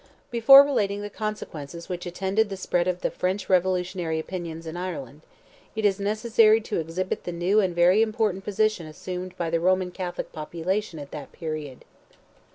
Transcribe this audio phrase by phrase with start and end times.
[0.31, 5.21] Before relating the consequences which attended the spread of French revolutionary opinions in Ireland,
[5.75, 9.91] it is necessary to exhibit the new and very important position assumed by the Roman
[9.91, 11.85] Catholic population at that period.